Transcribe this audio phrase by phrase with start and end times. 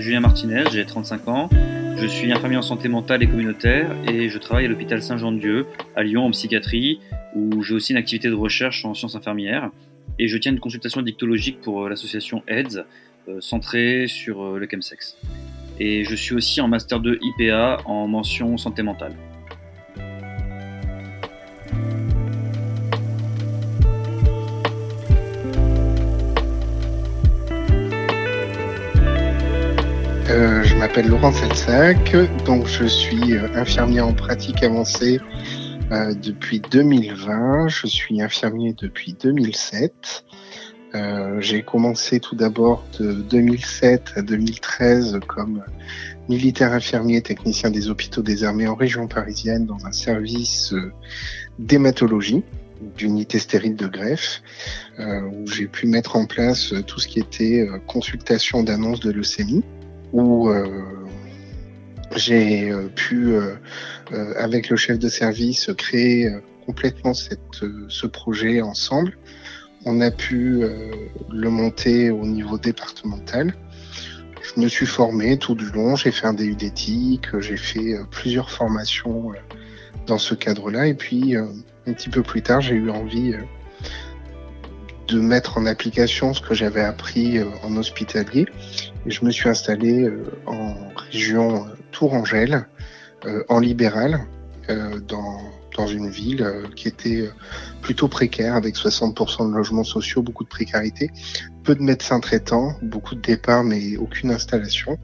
[0.00, 1.48] Julien Martinez, j'ai 35 ans.
[1.96, 5.66] Je suis infirmier en santé mentale et communautaire et je travaille à l'hôpital Saint-Jean-de-Dieu
[5.96, 7.00] à Lyon en psychiatrie
[7.34, 9.70] où j'ai aussi une activité de recherche en sciences infirmières
[10.18, 12.84] et je tiens une consultation dictologique pour euh, l'association AIDS
[13.28, 15.16] euh, centrée sur euh, le chemsex.
[15.80, 19.14] Et je suis aussi en master 2 IPA en mention santé mentale.
[30.32, 35.20] Euh, je m'appelle Laurent Selsac, donc je suis euh, infirmier en pratique avancée
[35.90, 37.68] euh, depuis 2020.
[37.68, 40.24] Je suis infirmier depuis 2007.
[41.38, 45.62] J'ai commencé tout d'abord de 2007 à 2013 comme
[46.28, 50.74] militaire infirmier technicien des hôpitaux des armées en région parisienne dans un service
[51.58, 52.42] d'hématologie
[52.96, 54.42] d'unité stérile de greffe,
[54.98, 59.64] où j'ai pu mettre en place tout ce qui était consultation d'annonce de leucémie
[60.12, 60.66] où euh,
[62.16, 63.54] j'ai euh, pu, euh,
[64.36, 66.30] avec le chef de service, créer
[66.66, 67.40] complètement cette,
[67.88, 69.16] ce projet ensemble.
[69.84, 70.62] On a pu
[71.32, 73.52] le monter au niveau départemental.
[74.40, 78.48] Je me suis formé tout du long, j'ai fait un DU d'éthique, j'ai fait plusieurs
[78.48, 79.32] formations
[80.06, 80.86] dans ce cadre-là.
[80.86, 83.34] Et puis, un petit peu plus tard, j'ai eu envie
[85.08, 88.46] de mettre en application ce que j'avais appris euh, en hospitalier.
[89.06, 92.66] Et je me suis installé euh, en région euh, Tourangelle,
[93.48, 94.26] en libéral,
[95.06, 95.38] dans,
[95.76, 97.30] dans une ville qui était
[97.80, 101.08] plutôt précaire, avec 60% de logements sociaux, beaucoup de précarité,
[101.62, 104.98] peu de médecins traitants, beaucoup de départs, mais aucune installation.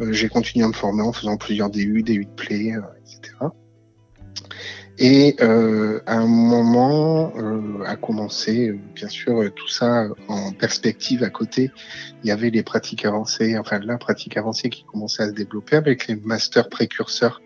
[0.00, 3.34] J'ai continué à me former en faisant plusieurs DU, DU de play, etc.
[4.98, 10.52] Et euh, à un moment euh, a commencé, euh, bien sûr, euh, tout ça en
[10.52, 11.72] perspective à côté.
[12.22, 15.74] Il y avait les pratiques avancées, enfin la pratique avancée qui commençait à se développer
[15.74, 17.42] avec les masters précurseurs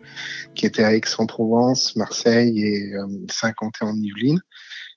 [0.54, 4.42] qui étaient à Aix-en-Provence, Marseille et euh, Saint-Quentin en Yvelines.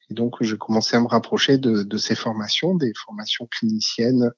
[0.10, 4.30] Et donc, je commençais à me rapprocher de, de ces formations, des formations cliniciennes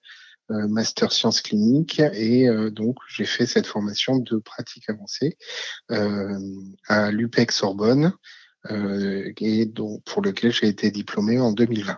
[0.50, 5.38] master sciences cliniques et euh, donc j'ai fait cette formation de pratique avancée
[5.92, 6.40] euh,
[6.88, 8.14] à l'UPEC Sorbonne
[8.70, 11.98] et donc pour lequel j'ai été diplômé en 2020.